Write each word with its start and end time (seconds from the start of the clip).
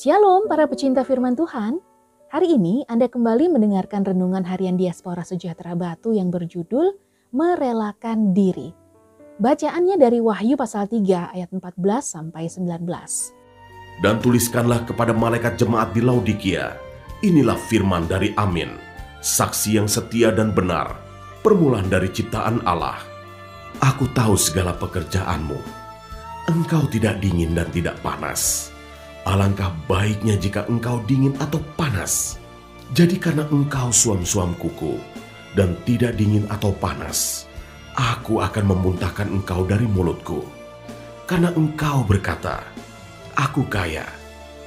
Shalom 0.00 0.48
para 0.48 0.64
pecinta 0.64 1.04
firman 1.04 1.36
Tuhan. 1.36 1.76
Hari 2.32 2.56
ini 2.56 2.88
Anda 2.88 3.12
kembali 3.12 3.52
mendengarkan 3.52 4.00
renungan 4.00 4.48
harian 4.48 4.72
Diaspora 4.72 5.20
Sejahtera 5.28 5.76
Batu 5.76 6.16
yang 6.16 6.32
berjudul 6.32 6.96
Merelakan 7.36 8.32
Diri. 8.32 8.72
Bacaannya 9.36 10.00
dari 10.00 10.24
Wahyu 10.24 10.56
pasal 10.56 10.88
3 10.88 11.36
ayat 11.36 11.52
14 11.52 11.76
sampai 12.00 12.48
19. 12.48 12.80
Dan 14.00 14.16
tuliskanlah 14.24 14.88
kepada 14.88 15.12
malaikat 15.12 15.60
jemaat 15.60 15.92
di 15.92 16.00
Laodikia, 16.00 16.80
inilah 17.20 17.60
firman 17.60 18.08
dari 18.08 18.32
Amin, 18.40 18.80
saksi 19.20 19.76
yang 19.76 19.84
setia 19.84 20.32
dan 20.32 20.56
benar, 20.56 20.96
permulaan 21.44 21.92
dari 21.92 22.08
ciptaan 22.08 22.64
Allah. 22.64 22.96
Aku 23.84 24.08
tahu 24.16 24.32
segala 24.40 24.72
pekerjaanmu. 24.80 25.60
Engkau 26.48 26.88
tidak 26.88 27.20
dingin 27.20 27.52
dan 27.52 27.68
tidak 27.68 28.00
panas 28.00 28.72
Alangkah 29.28 29.76
baiknya 29.84 30.40
jika 30.40 30.64
engkau 30.70 31.04
dingin 31.04 31.36
atau 31.36 31.60
panas. 31.76 32.40
Jadi 32.96 33.20
karena 33.20 33.46
engkau 33.52 33.92
suam-suam 33.92 34.56
kuku 34.56 34.98
dan 35.54 35.76
tidak 35.86 36.16
dingin 36.18 36.48
atau 36.50 36.74
panas, 36.74 37.46
aku 37.94 38.42
akan 38.42 38.74
memuntahkan 38.74 39.28
engkau 39.30 39.62
dari 39.68 39.86
mulutku. 39.86 40.42
Karena 41.28 41.54
engkau 41.54 42.02
berkata, 42.02 42.64
aku 43.38 43.62
kaya 43.70 44.08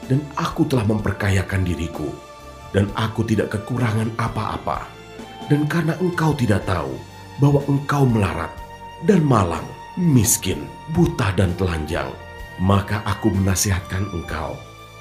dan 0.08 0.24
aku 0.40 0.64
telah 0.70 0.88
memperkayakan 0.88 1.68
diriku 1.68 2.08
dan 2.72 2.88
aku 2.98 3.24
tidak 3.28 3.54
kekurangan 3.54 4.10
apa-apa. 4.16 4.88
Dan 5.52 5.68
karena 5.68 5.94
engkau 6.00 6.32
tidak 6.34 6.64
tahu 6.64 6.96
bahwa 7.44 7.60
engkau 7.68 8.08
melarat 8.08 8.52
dan 9.04 9.20
malang, 9.28 9.66
miskin, 10.00 10.64
buta 10.96 11.36
dan 11.36 11.52
telanjang, 11.60 12.08
maka 12.62 13.02
aku 13.06 13.34
menasihatkan 13.34 14.10
engkau, 14.14 14.58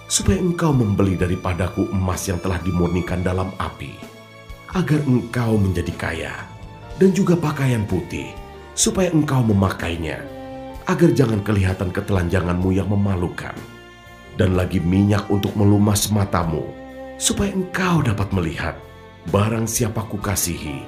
supaya 0.08 0.40
engkau 0.40 0.72
membeli 0.72 1.16
daripadaku 1.16 1.88
emas 1.92 2.28
yang 2.28 2.40
telah 2.40 2.60
dimurnikan 2.60 3.20
dalam 3.20 3.52
api, 3.60 3.96
agar 4.72 5.00
engkau 5.04 5.60
menjadi 5.60 5.92
kaya, 5.96 6.34
dan 6.96 7.12
juga 7.12 7.36
pakaian 7.36 7.84
putih, 7.84 8.32
supaya 8.72 9.12
engkau 9.12 9.44
memakainya, 9.44 10.20
agar 10.88 11.12
jangan 11.12 11.40
kelihatan 11.44 11.92
ketelanjanganmu 11.92 12.70
yang 12.72 12.88
memalukan, 12.88 13.54
dan 14.40 14.56
lagi 14.56 14.80
minyak 14.80 15.28
untuk 15.28 15.52
melumas 15.56 16.08
matamu, 16.08 16.64
supaya 17.20 17.52
engkau 17.52 18.00
dapat 18.00 18.28
melihat 18.32 18.74
barang 19.30 19.68
siapa 19.68 20.02
kukasihi, 20.08 20.82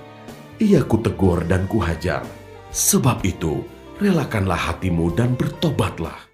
ia 0.58 0.82
kutegur 0.82 1.44
dan 1.46 1.68
kuhajar. 1.70 2.26
Sebab 2.74 3.22
itu, 3.22 3.62
relakanlah 4.02 4.58
hatimu 4.58 5.14
dan 5.14 5.38
bertobatlah. 5.38 6.33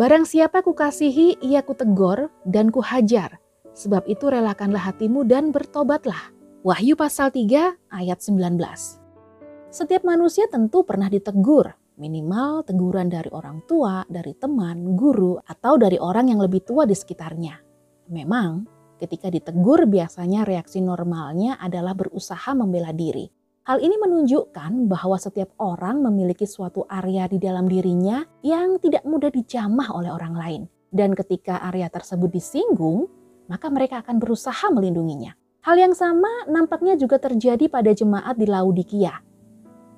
Barang 0.00 0.24
siapa 0.24 0.64
kukasihi, 0.64 1.44
ia 1.44 1.60
kutegor 1.60 2.32
dan 2.48 2.72
kuhajar. 2.72 3.36
Sebab 3.76 4.08
itu 4.08 4.32
relakanlah 4.32 4.88
hatimu 4.88 5.28
dan 5.28 5.52
bertobatlah. 5.52 6.32
Wahyu 6.64 6.96
pasal 6.96 7.28
3 7.28 7.76
ayat 7.92 8.18
19. 8.24 8.56
Setiap 9.68 10.00
manusia 10.00 10.48
tentu 10.48 10.88
pernah 10.88 11.12
ditegur, 11.12 11.76
minimal 12.00 12.64
teguran 12.64 13.12
dari 13.12 13.28
orang 13.28 13.60
tua, 13.68 14.08
dari 14.08 14.32
teman, 14.40 14.96
guru, 14.96 15.36
atau 15.36 15.76
dari 15.76 16.00
orang 16.00 16.32
yang 16.32 16.40
lebih 16.40 16.64
tua 16.64 16.88
di 16.88 16.96
sekitarnya. 16.96 17.60
Memang, 18.08 18.64
ketika 18.96 19.28
ditegur 19.28 19.84
biasanya 19.84 20.48
reaksi 20.48 20.80
normalnya 20.80 21.60
adalah 21.60 21.92
berusaha 21.92 22.56
membela 22.56 22.96
diri. 22.96 23.28
Hal 23.60 23.76
ini 23.84 23.92
menunjukkan 24.00 24.88
bahwa 24.88 25.20
setiap 25.20 25.52
orang 25.60 26.00
memiliki 26.00 26.48
suatu 26.48 26.88
area 26.88 27.28
di 27.28 27.36
dalam 27.36 27.68
dirinya 27.68 28.24
yang 28.40 28.80
tidak 28.80 29.04
mudah 29.04 29.28
dijamah 29.28 29.92
oleh 29.92 30.08
orang 30.08 30.32
lain. 30.32 30.62
Dan 30.88 31.12
ketika 31.12 31.60
area 31.68 31.92
tersebut 31.92 32.32
disinggung, 32.32 33.12
maka 33.52 33.68
mereka 33.68 34.00
akan 34.00 34.16
berusaha 34.16 34.72
melindunginya. 34.72 35.36
Hal 35.60 35.76
yang 35.76 35.92
sama 35.92 36.48
nampaknya 36.48 36.96
juga 36.96 37.20
terjadi 37.20 37.68
pada 37.68 37.92
jemaat 37.92 38.40
di 38.40 38.48
Laodikia. 38.48 39.20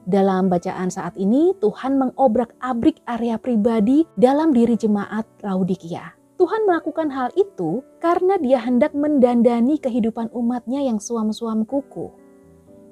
Dalam 0.02 0.50
bacaan 0.50 0.90
saat 0.90 1.14
ini, 1.14 1.54
Tuhan 1.62 1.94
mengobrak-abrik 2.02 3.06
area 3.06 3.38
pribadi 3.38 4.02
dalam 4.18 4.50
diri 4.50 4.74
jemaat 4.74 5.22
Laodikia. 5.46 6.18
Tuhan 6.34 6.66
melakukan 6.66 7.14
hal 7.14 7.30
itu 7.38 7.86
karena 8.02 8.34
dia 8.42 8.58
hendak 8.58 8.90
mendandani 8.98 9.78
kehidupan 9.78 10.34
umatnya 10.34 10.82
yang 10.82 10.98
suam-suam 10.98 11.62
kuku. 11.62 12.21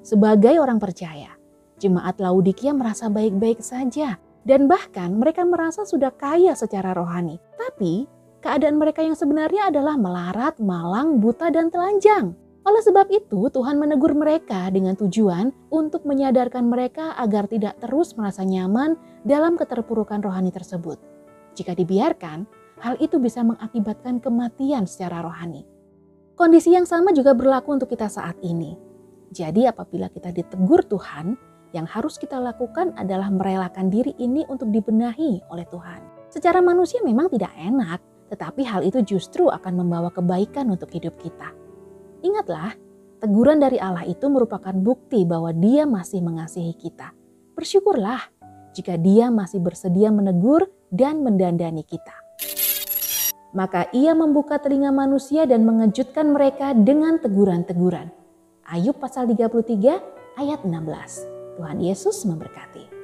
Sebagai 0.01 0.57
orang 0.57 0.81
percaya, 0.81 1.37
jemaat 1.77 2.17
Laodikia 2.17 2.73
merasa 2.73 3.05
baik-baik 3.05 3.61
saja 3.61 4.17
dan 4.41 4.65
bahkan 4.65 5.13
mereka 5.13 5.45
merasa 5.45 5.85
sudah 5.85 6.09
kaya 6.09 6.57
secara 6.57 6.97
rohani. 6.97 7.37
Tapi 7.57 8.09
keadaan 8.41 8.81
mereka 8.81 9.05
yang 9.05 9.13
sebenarnya 9.13 9.69
adalah 9.69 9.97
melarat, 10.01 10.57
malang, 10.57 11.21
buta, 11.21 11.53
dan 11.53 11.69
telanjang. 11.69 12.33
Oleh 12.61 12.81
sebab 12.85 13.09
itu, 13.09 13.49
Tuhan 13.49 13.77
menegur 13.77 14.13
mereka 14.13 14.69
dengan 14.69 14.93
tujuan 14.93 15.49
untuk 15.73 16.05
menyadarkan 16.05 16.65
mereka 16.69 17.17
agar 17.17 17.49
tidak 17.49 17.77
terus 17.81 18.13
merasa 18.13 18.45
nyaman 18.45 18.97
dalam 19.25 19.57
keterpurukan 19.57 20.21
rohani 20.21 20.53
tersebut. 20.53 21.01
Jika 21.57 21.73
dibiarkan, 21.73 22.45
hal 22.81 22.97
itu 23.01 23.17
bisa 23.17 23.41
mengakibatkan 23.41 24.21
kematian 24.21 24.85
secara 24.85 25.25
rohani. 25.25 25.65
Kondisi 26.37 26.73
yang 26.73 26.89
sama 26.89 27.13
juga 27.13 27.33
berlaku 27.37 27.77
untuk 27.77 27.89
kita 27.89 28.09
saat 28.09 28.37
ini. 28.41 28.90
Jadi 29.31 29.63
apabila 29.63 30.11
kita 30.11 30.35
ditegur 30.35 30.83
Tuhan, 30.83 31.39
yang 31.71 31.87
harus 31.87 32.19
kita 32.19 32.35
lakukan 32.35 32.91
adalah 32.99 33.31
merelakan 33.31 33.87
diri 33.87 34.11
ini 34.19 34.43
untuk 34.51 34.67
dibenahi 34.75 35.47
oleh 35.47 35.63
Tuhan. 35.71 36.27
Secara 36.27 36.59
manusia 36.59 36.99
memang 36.99 37.31
tidak 37.31 37.55
enak, 37.55 37.99
tetapi 38.27 38.67
hal 38.67 38.83
itu 38.83 38.99
justru 39.07 39.47
akan 39.47 39.83
membawa 39.83 40.11
kebaikan 40.11 40.67
untuk 40.67 40.91
hidup 40.91 41.15
kita. 41.15 41.55
Ingatlah, 42.27 42.75
teguran 43.23 43.63
dari 43.63 43.79
Allah 43.79 44.03
itu 44.03 44.27
merupakan 44.27 44.75
bukti 44.75 45.23
bahwa 45.23 45.55
Dia 45.55 45.87
masih 45.87 46.19
mengasihi 46.19 46.75
kita. 46.75 47.15
Bersyukurlah 47.55 48.19
jika 48.75 48.99
Dia 48.99 49.31
masih 49.31 49.63
bersedia 49.63 50.11
menegur 50.11 50.67
dan 50.91 51.23
mendandani 51.23 51.87
kita. 51.87 52.15
Maka 53.55 53.87
Ia 53.95 54.11
membuka 54.11 54.59
telinga 54.59 54.91
manusia 54.91 55.47
dan 55.47 55.63
mengejutkan 55.63 56.35
mereka 56.35 56.75
dengan 56.75 57.15
teguran-teguran 57.19 58.20
Ayub 58.71 58.95
pasal 59.03 59.27
33 59.27 59.99
ayat 60.39 60.63
16. 60.63 61.59
Tuhan 61.59 61.83
Yesus 61.83 62.23
memberkati. 62.23 63.00